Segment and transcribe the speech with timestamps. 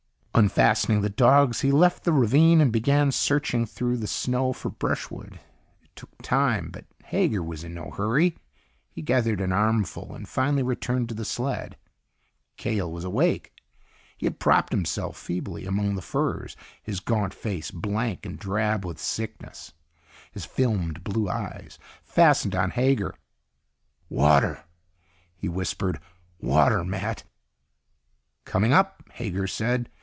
[0.33, 5.39] Unfastening the dogs, he left the ravine and began searching through the snow for brushwood.
[5.83, 8.37] It took time, but Hager was in no hurry.
[8.89, 11.75] He gathered an armful and finally returned to the sled.
[12.57, 13.53] Cahill was awake.
[14.17, 18.99] He had propped himself feebly among the furs, his gaunt face blank and drab with
[18.99, 19.73] sickness.
[20.31, 23.13] His filmed blue eyes fastened on Hager.
[24.09, 24.63] "Water,"
[25.35, 25.99] he whispered.
[26.39, 27.25] "Water, Matt."
[28.45, 29.89] "Coming up," Hager said.